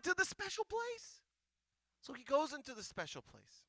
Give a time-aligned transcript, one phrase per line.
[0.00, 1.20] into the special place.
[2.00, 3.64] So he goes into the special place.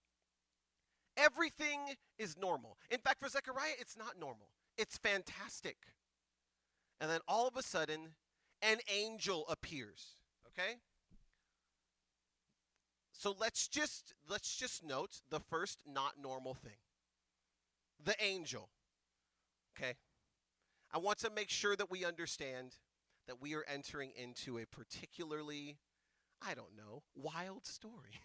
[1.17, 1.79] Everything
[2.17, 2.77] is normal.
[2.89, 5.77] In fact, for Zechariah, it's not normal, it's fantastic.
[6.99, 8.11] And then all of a sudden,
[8.61, 10.17] an angel appears.
[10.47, 10.75] Okay?
[13.11, 16.77] So let's just let's just note the first not normal thing.
[18.03, 18.69] The angel.
[19.75, 19.93] Okay?
[20.93, 22.75] I want to make sure that we understand
[23.27, 25.77] that we are entering into a particularly
[26.41, 28.21] I don't know, wild story.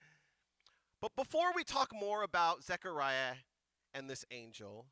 [1.00, 3.34] but before we talk more about Zechariah
[3.94, 4.86] and this angel,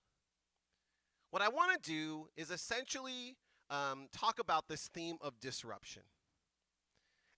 [1.31, 3.37] what I want to do is essentially
[3.71, 6.03] um, talk about this theme of disruption.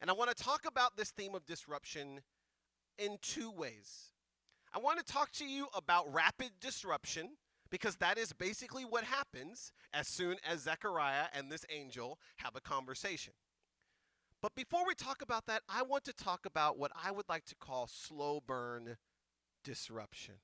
[0.00, 2.20] And I want to talk about this theme of disruption
[2.98, 4.12] in two ways.
[4.74, 7.30] I want to talk to you about rapid disruption
[7.70, 12.60] because that is basically what happens as soon as Zechariah and this angel have a
[12.60, 13.32] conversation.
[14.42, 17.44] But before we talk about that, I want to talk about what I would like
[17.46, 18.96] to call slow burn
[19.64, 20.34] disruption.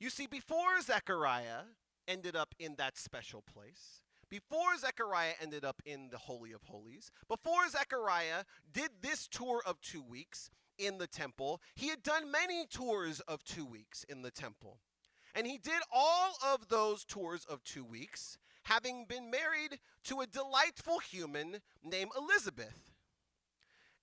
[0.00, 1.64] You see, before Zechariah
[2.06, 4.00] ended up in that special place,
[4.30, 9.80] before Zechariah ended up in the Holy of Holies, before Zechariah did this tour of
[9.80, 14.30] two weeks in the temple, he had done many tours of two weeks in the
[14.30, 14.78] temple.
[15.34, 20.26] And he did all of those tours of two weeks, having been married to a
[20.26, 22.92] delightful human named Elizabeth.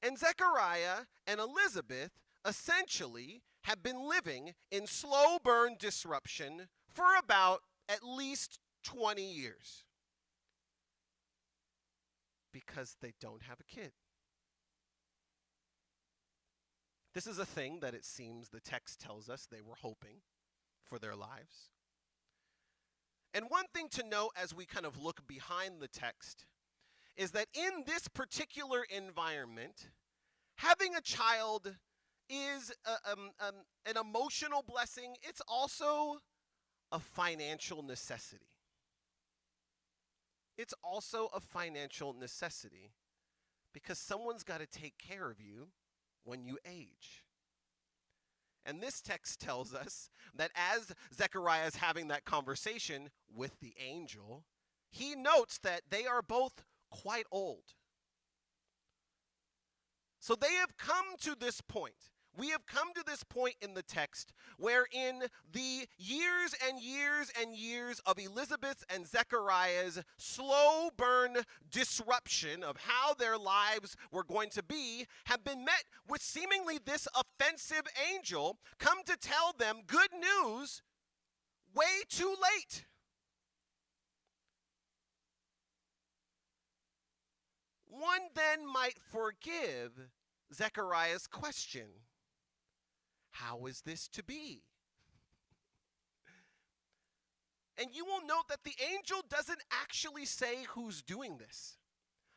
[0.01, 2.11] And Zechariah and Elizabeth
[2.47, 9.83] essentially have been living in slow burn disruption for about at least 20 years
[12.51, 13.91] because they don't have a kid.
[17.13, 20.21] This is a thing that it seems the text tells us they were hoping
[20.83, 21.69] for their lives.
[23.35, 26.45] And one thing to note as we kind of look behind the text
[27.17, 29.89] is that in this particular environment,
[30.55, 31.75] having a child
[32.29, 36.19] is a, um, um, an emotional blessing, it's also
[36.93, 38.45] a financial necessity.
[40.57, 42.93] It's also a financial necessity
[43.73, 45.67] because someone's got to take care of you
[46.23, 47.24] when you age.
[48.65, 54.43] And this text tells us that as Zechariah is having that conversation with the angel,
[54.89, 57.73] he notes that they are both quite old.
[60.19, 63.83] So they have come to this point we have come to this point in the
[63.83, 71.37] text where, in the years and years and years of Elizabeth and Zechariah's slow burn
[71.71, 77.07] disruption of how their lives were going to be, have been met with seemingly this
[77.15, 80.81] offensive angel come to tell them good news
[81.73, 82.85] way too late.
[87.87, 90.09] One then might forgive
[90.53, 91.85] Zechariah's question
[93.35, 94.61] how is this to be?
[97.77, 101.77] And you will note that the angel doesn't actually say who's doing this.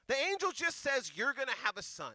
[0.08, 2.14] The angel just says, You're going to have a son,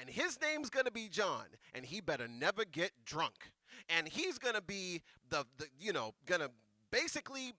[0.00, 1.44] and his name's going to be John,
[1.74, 3.52] and he better never get drunk.
[3.88, 6.50] And he's going to be the, the you know, going to
[6.90, 7.52] basically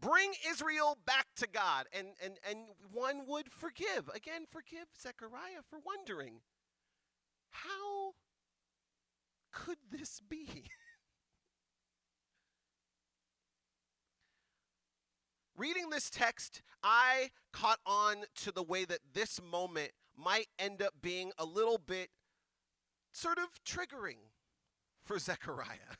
[0.00, 1.86] bring Israel back to God.
[1.96, 2.58] And, and, and
[2.92, 4.08] one would forgive.
[4.14, 6.40] Again, forgive Zechariah for wondering
[7.50, 8.12] how
[9.52, 10.64] could this be?
[15.56, 20.94] Reading this text, I caught on to the way that this moment might end up
[21.02, 22.08] being a little bit
[23.12, 24.30] sort of triggering
[25.02, 25.96] for Zechariah.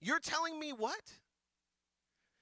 [0.00, 1.18] You're telling me what?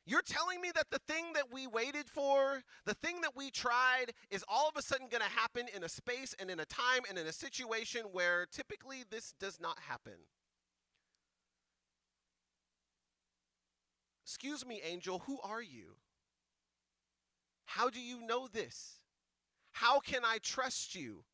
[0.07, 4.13] You're telling me that the thing that we waited for, the thing that we tried,
[4.31, 7.03] is all of a sudden going to happen in a space and in a time
[7.09, 10.15] and in a situation where typically this does not happen.
[14.27, 15.97] Excuse me, angel, who are you?
[17.65, 19.01] How do you know this?
[19.73, 21.25] How can I trust you?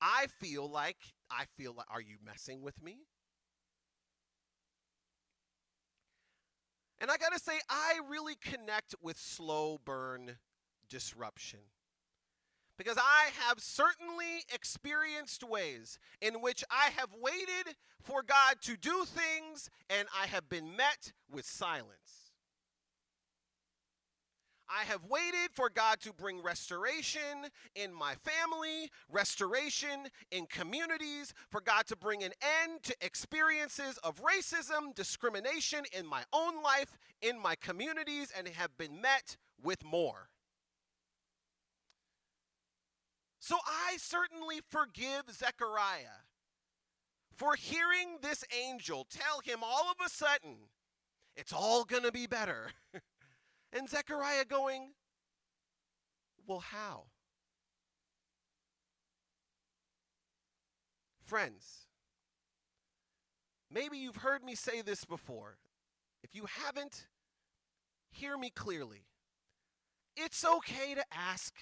[0.00, 0.98] I feel like,
[1.30, 3.06] I feel like, are you messing with me?
[7.00, 10.36] And I got to say, I really connect with slow burn
[10.88, 11.60] disruption.
[12.78, 19.04] Because I have certainly experienced ways in which I have waited for God to do
[19.04, 22.25] things and I have been met with silence.
[24.68, 31.60] I have waited for God to bring restoration in my family, restoration in communities, for
[31.60, 32.32] God to bring an
[32.64, 38.76] end to experiences of racism, discrimination in my own life, in my communities, and have
[38.76, 40.28] been met with more.
[43.38, 46.26] So I certainly forgive Zechariah
[47.36, 50.56] for hearing this angel tell him all of a sudden,
[51.36, 52.70] it's all going to be better.
[53.72, 54.92] and Zechariah going,
[56.46, 57.04] well, how?
[61.22, 61.86] Friends,
[63.70, 65.58] maybe you've heard me say this before.
[66.22, 67.06] If you haven't,
[68.10, 69.06] hear me clearly.
[70.16, 71.52] It's okay to ask,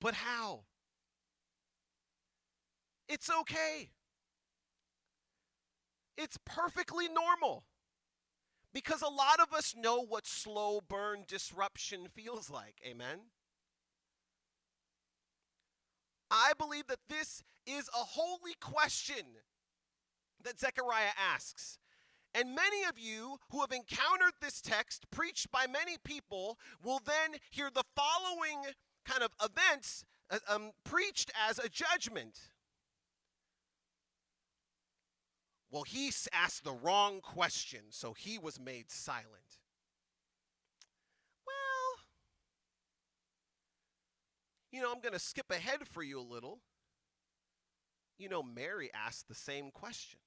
[0.00, 0.64] but how?
[3.08, 3.90] It's okay.
[6.16, 7.64] It's perfectly normal
[8.74, 12.74] because a lot of us know what slow burn disruption feels like.
[12.84, 13.20] Amen?
[16.30, 19.24] I believe that this is a holy question
[20.42, 21.78] that Zechariah asks.
[22.34, 27.38] And many of you who have encountered this text preached by many people will then
[27.50, 28.72] hear the following
[29.06, 32.38] kind of events uh, um, preached as a judgment.
[35.74, 39.58] Well, he asked the wrong question, so he was made silent.
[41.44, 42.04] Well,
[44.70, 46.60] you know, I'm going to skip ahead for you a little.
[48.18, 50.20] You know, Mary asked the same question.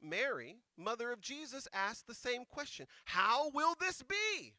[0.00, 4.54] Mary, mother of Jesus, asked the same question How will this be?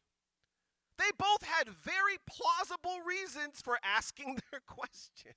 [0.96, 5.34] They both had very plausible reasons for asking their questions.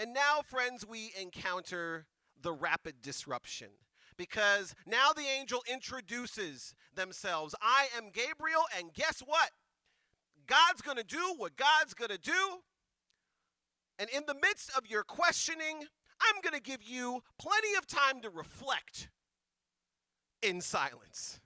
[0.00, 2.06] And now, friends, we encounter
[2.40, 3.68] the rapid disruption
[4.16, 7.54] because now the angel introduces themselves.
[7.60, 9.50] I am Gabriel, and guess what?
[10.46, 12.60] God's going to do what God's going to do.
[13.98, 15.84] And in the midst of your questioning,
[16.22, 19.10] I'm going to give you plenty of time to reflect
[20.40, 21.40] in silence.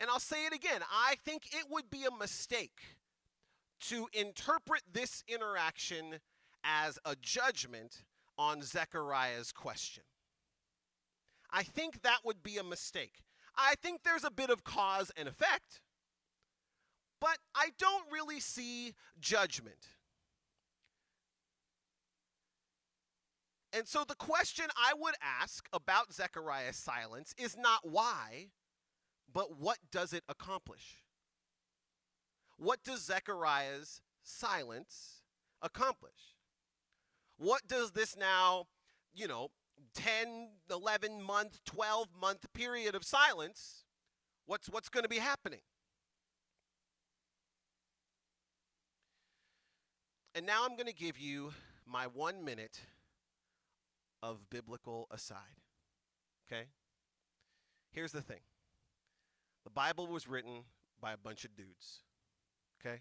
[0.00, 2.80] And I'll say it again I think it would be a mistake
[3.88, 6.20] to interpret this interaction
[6.64, 8.02] as a judgment
[8.36, 10.02] on Zechariah's question.
[11.50, 13.22] I think that would be a mistake.
[13.56, 15.80] I think there's a bit of cause and effect,
[17.20, 19.88] but I don't really see judgment.
[23.72, 28.48] And so the question I would ask about Zechariah's silence is not why,
[29.32, 31.02] but what does it accomplish?
[32.56, 35.22] What does Zechariah's silence
[35.62, 36.36] accomplish?
[37.38, 38.66] What does this now,
[39.14, 39.48] you know,
[39.94, 43.84] 10, 11 month, 12 month period of silence,
[44.46, 45.60] what's what's going to be happening?
[50.34, 51.52] And now I'm going to give you
[51.86, 52.80] my 1 minute
[54.22, 55.64] of biblical aside.
[56.46, 56.66] Okay?
[57.90, 58.40] Here's the thing.
[59.64, 60.64] The Bible was written
[61.00, 62.00] by a bunch of dudes.
[62.80, 62.96] Okay?
[62.96, 63.00] It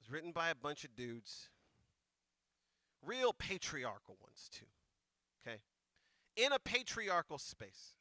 [0.00, 1.48] was written by a bunch of dudes.
[3.04, 4.66] Real patriarchal ones, too.
[5.44, 5.58] Okay?
[6.36, 7.94] In a patriarchal space.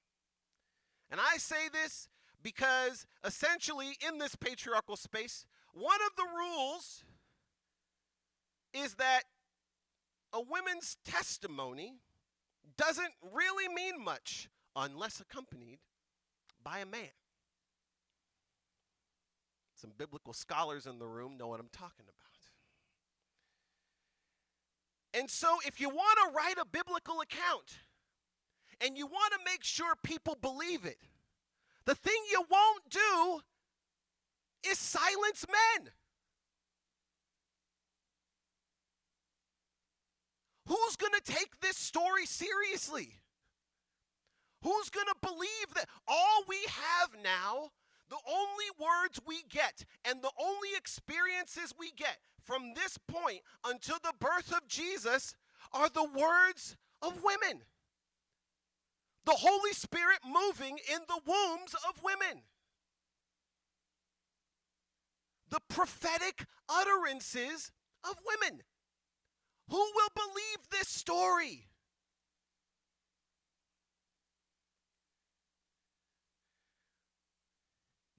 [1.09, 2.07] And I say this
[2.41, 7.03] because essentially, in this patriarchal space, one of the rules
[8.73, 9.23] is that
[10.33, 11.95] a woman's testimony
[12.77, 15.79] doesn't really mean much unless accompanied
[16.63, 17.09] by a man.
[19.75, 22.21] Some biblical scholars in the room know what I'm talking about.
[25.13, 27.79] And so, if you want to write a biblical account
[28.79, 30.99] and you want to make sure people believe it,
[31.85, 33.41] the thing you won't do
[34.69, 35.89] is silence men.
[40.67, 43.20] Who's going to take this story seriously?
[44.63, 47.71] Who's going to believe that all we have now,
[48.09, 53.97] the only words we get and the only experiences we get from this point until
[54.03, 55.35] the birth of Jesus
[55.73, 57.63] are the words of women?
[59.25, 62.43] The Holy Spirit moving in the wombs of women.
[65.49, 67.71] The prophetic utterances
[68.03, 68.61] of women.
[69.69, 71.70] Who will believe this story?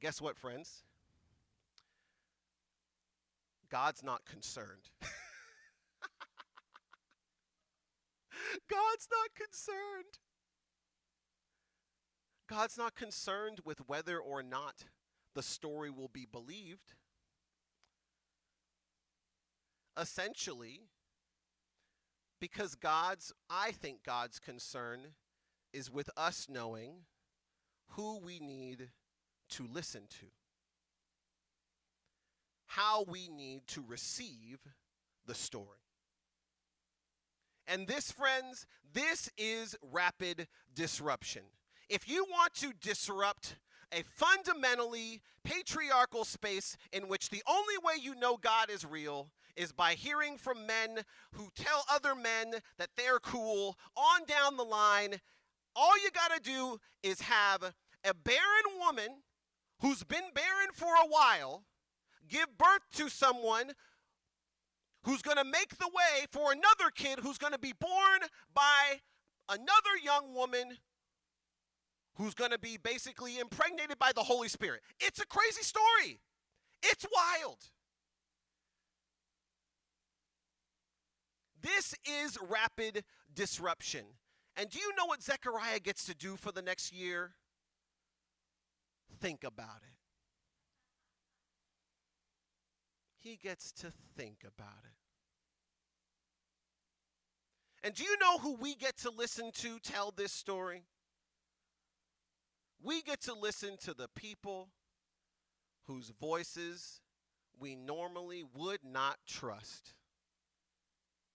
[0.03, 0.83] Guess what, friends?
[3.71, 4.91] God's not concerned.
[8.69, 10.19] God's not concerned.
[12.51, 14.87] God's not concerned with whether or not
[15.37, 16.95] the story will be believed.
[19.97, 20.81] Essentially,
[22.41, 25.15] Because God's, I think God's concern
[25.73, 27.05] is with us knowing
[27.91, 28.89] who we need
[29.53, 30.27] to listen to,
[32.67, 34.59] how we need to receive
[35.27, 35.67] the story.
[37.67, 41.43] And this, friends, this is rapid disruption.
[41.89, 43.57] If you want to disrupt
[43.93, 49.71] a fundamentally patriarchal space in which the only way you know God is real is
[49.71, 51.01] by hearing from men
[51.33, 55.17] who tell other men that they're cool on down the line.
[55.77, 57.63] All you got to do is have
[58.05, 59.23] a barren woman
[59.83, 61.65] who's been barren for a while
[62.29, 63.73] give birth to someone
[65.05, 68.21] who's going to make the way for another kid who's going to be born
[68.55, 69.01] by
[69.49, 70.79] another young woman
[72.15, 74.83] who's going to be basically impregnated by the Holy Spirit.
[75.01, 76.21] It's a crazy story.
[76.83, 77.59] It's wild.
[81.61, 84.05] This is rapid disruption.
[84.57, 87.33] And do you know what Zechariah gets to do for the next year?
[89.23, 89.95] Think about it.
[93.21, 94.97] He gets to think about it.
[97.87, 100.83] And do you know who we get to listen to tell this story?
[102.83, 104.71] We get to listen to the people
[105.87, 107.01] whose voices
[107.61, 109.95] we normally would not trust,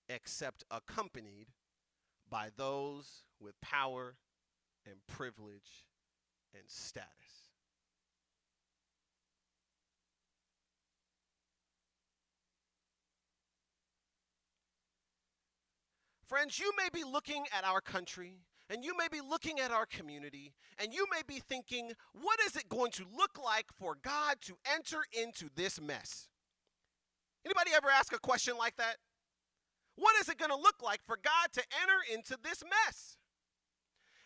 [0.10, 1.48] except accompanied
[2.30, 4.16] by those with power
[4.86, 5.88] and privilege
[6.54, 7.47] and status.
[16.28, 18.34] Friends, you may be looking at our country
[18.70, 22.58] and you may be looking at our community and you may be thinking, what is
[22.58, 26.28] it going to look like for God to enter into this mess?
[27.46, 28.98] Anybody ever ask a question like that?
[29.96, 33.16] What is it going to look like for God to enter into this mess?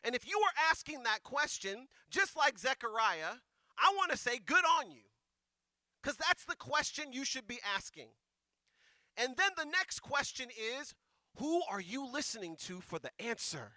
[0.04, 3.38] And if you are asking that question, just like Zechariah,
[3.78, 5.04] I want to say, good on you.
[6.02, 8.08] Because that's the question you should be asking.
[9.16, 10.96] And then the next question is,
[11.38, 13.74] who are you listening to for the answer?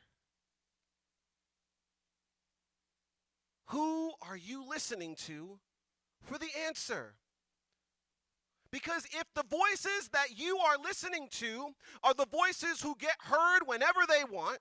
[3.68, 5.58] Who are you listening to
[6.22, 7.14] for the answer?
[8.70, 11.68] Because if the voices that you are listening to
[12.02, 14.58] are the voices who get heard whenever they want,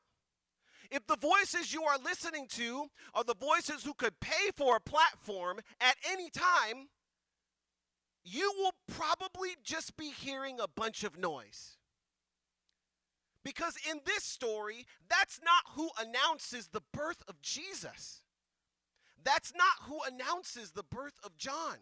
[0.92, 2.86] if the voices you are listening to
[3.16, 6.90] are the voices who could pay for a platform at any time,
[8.24, 11.78] you will probably just be hearing a bunch of noise.
[13.44, 18.22] Because in this story, that's not who announces the birth of Jesus.
[19.24, 21.78] That's not who announces the birth of John.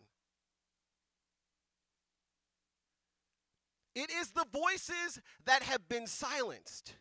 [3.94, 6.94] It is the voices that have been silenced.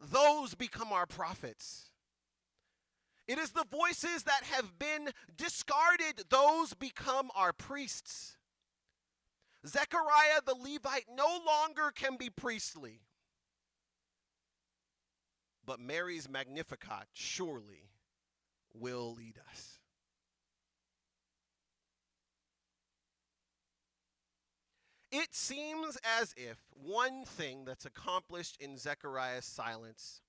[0.00, 1.90] Those become our prophets.
[3.26, 6.24] It is the voices that have been discarded.
[6.28, 8.36] Those become our priests.
[9.66, 13.00] Zechariah the Levite no longer can be priestly.
[15.66, 17.90] But Mary's Magnificat surely
[18.72, 19.80] will lead us.
[25.10, 30.20] It seems as if one thing that's accomplished in Zechariah's silence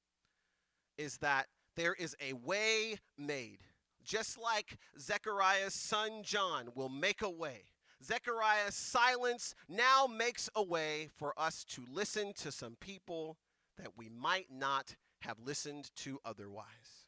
[0.98, 3.60] is that there is a way made.
[4.04, 7.64] Just like Zechariah's son John will make a way.
[8.04, 13.38] Zechariah's silence now makes a way for us to listen to some people
[13.78, 17.06] that we might not have listened to otherwise.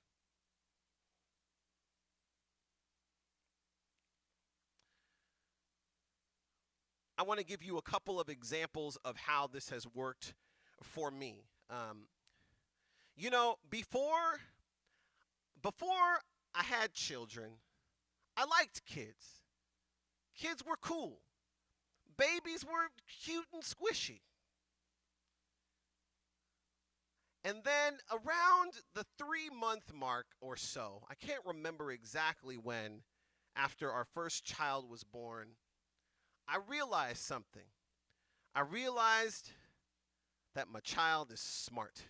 [7.17, 10.33] I want to give you a couple of examples of how this has worked
[10.81, 11.43] for me.
[11.69, 12.07] Um,
[13.17, 14.39] you know, before
[15.61, 16.21] before
[16.55, 17.51] I had children,
[18.37, 19.43] I liked kids.
[20.37, 21.19] Kids were cool.
[22.17, 22.87] Babies were
[23.21, 24.21] cute and squishy.
[27.43, 33.03] And then around the three month mark or so, I can't remember exactly when,
[33.55, 35.49] after our first child was born,
[36.47, 37.69] I realized something.
[38.53, 39.51] I realized
[40.55, 42.01] that my child is smart.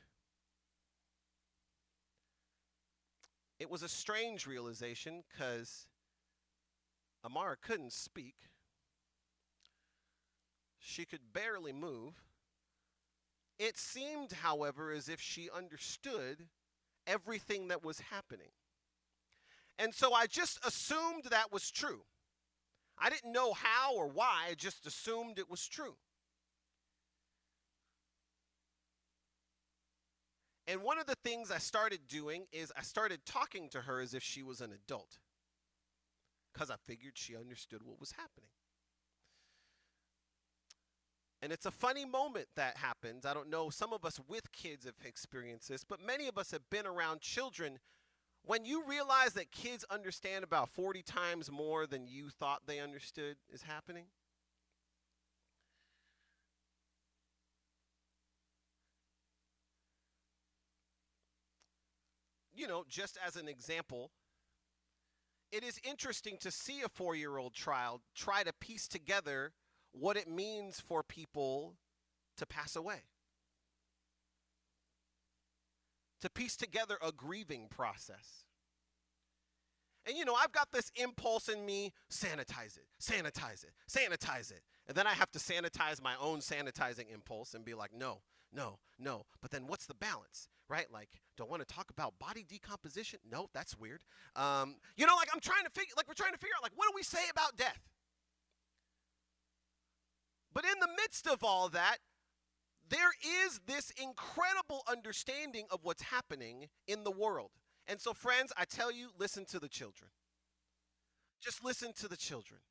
[3.59, 5.88] It was a strange realization because
[7.25, 8.36] Amara couldn't speak.
[10.79, 12.13] She could barely move.
[13.60, 16.48] It seemed, however, as if she understood
[17.06, 18.51] everything that was happening.
[19.78, 22.01] And so I just assumed that was true.
[22.98, 25.96] I didn't know how or why, I just assumed it was true.
[30.68, 34.13] And one of the things I started doing is I started talking to her as
[34.13, 35.18] if she was an adult
[36.54, 38.51] because I figured she understood what was happening.
[41.41, 43.25] And it's a funny moment that happens.
[43.25, 46.51] I don't know, some of us with kids have experienced this, but many of us
[46.51, 47.79] have been around children.
[48.43, 53.38] When you realize that kids understand about 40 times more than you thought they understood
[53.53, 54.05] is happening,
[62.53, 64.12] you know, just as an example,
[65.53, 69.53] it is interesting to see a four year old child try to piece together
[69.91, 71.75] what it means for people
[72.38, 73.03] to pass away,
[76.22, 78.43] to piece together a grieving process.
[80.05, 84.62] And you know, I've got this impulse in me sanitize it, sanitize it, sanitize it.
[84.88, 88.79] And then I have to sanitize my own sanitizing impulse and be like, no, no,
[88.98, 89.25] no.
[89.41, 90.88] But then what's the balance, right?
[90.91, 93.19] Like, don't want to talk about body decomposition?
[93.29, 94.03] No, that's weird.
[94.36, 96.72] Um, you know, like I'm trying to figure, like we're trying to figure out, like,
[96.75, 97.88] what do we say about death?
[100.53, 101.98] But in the midst of all that,
[102.89, 103.12] there
[103.46, 107.51] is this incredible understanding of what's happening in the world.
[107.88, 110.12] And so, friends, I tell you, listen to the children.
[111.41, 112.62] Just listen to the children.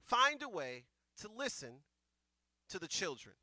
[0.00, 0.84] Find a way
[1.18, 1.80] to listen
[2.68, 3.34] to the children.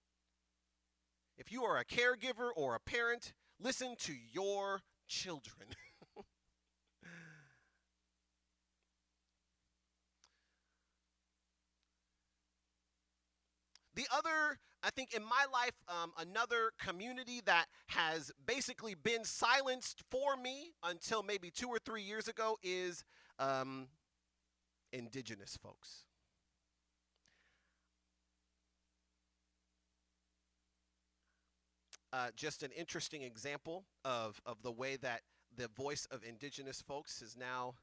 [1.38, 5.70] If you are a caregiver or a parent, listen to your children.
[13.96, 20.02] The other, I think, in my life, um, another community that has basically been silenced
[20.12, 23.06] for me until maybe two or three years ago is
[23.40, 23.88] um,
[24.92, 26.04] indigenous folks.
[32.12, 35.22] Uh, just an interesting example of, of the way that
[35.56, 37.75] the voice of indigenous folks has now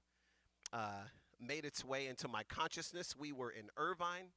[0.73, 1.05] uh,
[1.41, 3.15] made its way into my consciousness.
[3.19, 4.29] We were in Irvine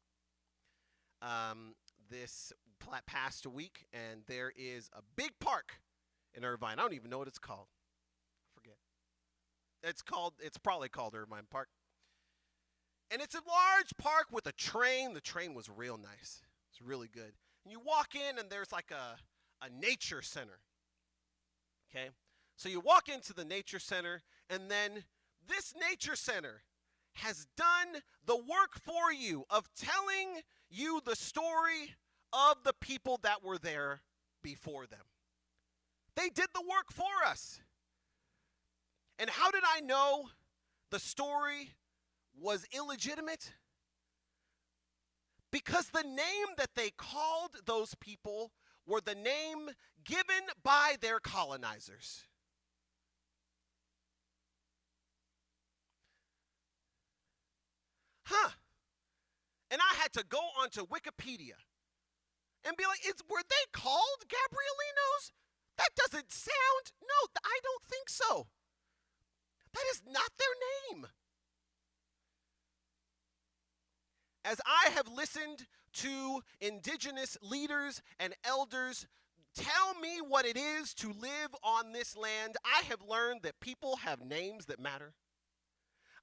[1.26, 1.74] um,
[2.10, 2.54] this
[3.08, 5.80] past week, and there is a big park
[6.34, 6.78] in Irvine.
[6.78, 7.68] I don't even know what it's called.
[7.68, 8.78] I forget.
[9.84, 10.34] It's called.
[10.40, 11.70] It's probably called Irvine Park.
[13.12, 15.14] And it's a large park with a train.
[15.14, 16.42] The train was real nice.
[16.72, 17.34] It's really good.
[17.64, 19.18] And you walk in, and there's like a
[19.66, 20.60] a nature center.
[21.90, 22.10] Okay,
[22.56, 25.06] so you walk into the nature center, and then
[25.48, 26.64] this nature center
[27.14, 30.42] has done the work for you of telling
[30.76, 31.96] you the story
[32.34, 34.02] of the people that were there
[34.44, 35.00] before them.
[36.16, 37.62] They did the work for us.
[39.18, 40.30] And how did I know
[40.92, 41.72] the story
[42.40, 43.54] was illegitimate?
[45.52, 48.52] Because the name that they called those people
[48.86, 49.70] were the name
[50.04, 52.24] given by their colonizers.
[58.26, 58.50] Huh.
[59.76, 61.60] And I had to go onto Wikipedia
[62.64, 65.34] and be like, is, were they called Gabrielinos?
[65.78, 68.48] That doesn't sound, no, I don't think so.
[69.74, 71.08] That is not their name.
[74.46, 79.08] As I have listened to indigenous leaders and elders
[79.56, 83.98] tell me what it is to live on this land, I have learned that people
[83.98, 85.16] have names that matter.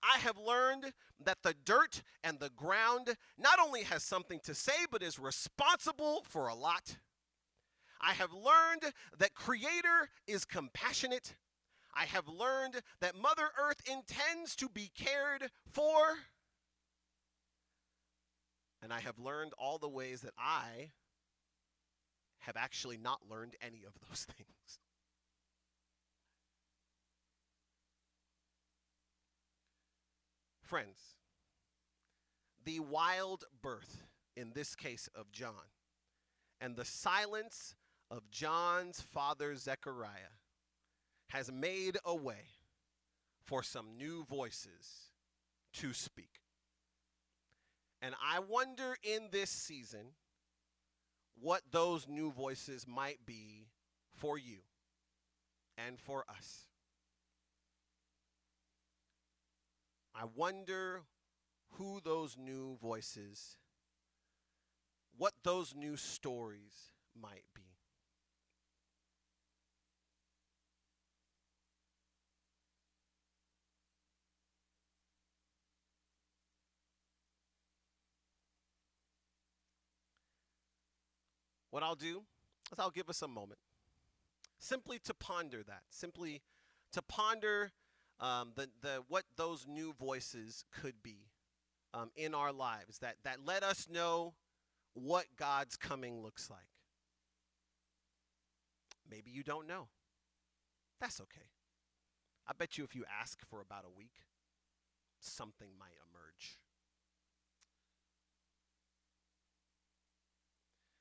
[0.03, 0.93] I have learned
[1.25, 6.25] that the dirt and the ground not only has something to say, but is responsible
[6.29, 6.97] for a lot.
[8.01, 11.35] I have learned that Creator is compassionate.
[11.95, 15.97] I have learned that Mother Earth intends to be cared for.
[18.83, 20.91] And I have learned all the ways that I
[22.41, 24.49] have actually not learned any of those things.
[30.73, 31.17] Friends,
[32.65, 34.05] the wild birth,
[34.39, 35.69] in this case of John,
[36.63, 37.75] and the silence
[38.11, 40.33] of John's father Zechariah
[41.29, 42.47] has made a way
[43.45, 45.11] for some new voices
[45.75, 46.41] to speak.
[48.01, 50.15] And I wonder in this season
[51.39, 53.67] what those new voices might be
[54.09, 54.61] for you
[55.77, 56.65] and for us.
[60.14, 61.03] I wonder
[61.72, 63.57] who those new voices,
[65.16, 67.62] what those new stories might be.
[81.70, 82.25] What I'll do
[82.70, 83.59] is I'll give us a moment.
[84.59, 86.40] simply to ponder that, simply
[86.92, 87.72] to ponder
[88.23, 91.27] um, the, the, what those new voices could be
[91.93, 94.33] um, in our lives that, that let us know
[94.95, 96.61] what God's coming looks like.
[99.11, 99.89] Maybe you don't know.
[101.01, 101.49] That's okay.
[102.47, 104.23] I bet you if you ask for about a week,
[105.21, 106.59] something might emerge.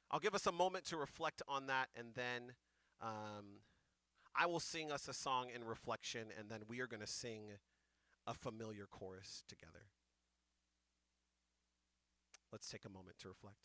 [0.10, 2.54] I'll give us a moment to reflect on that, and then
[3.02, 3.62] um,
[4.36, 7.42] I will sing us a song in reflection, and then we are going to sing
[8.26, 9.86] a familiar chorus together.
[12.52, 13.58] Let's take a moment to reflect.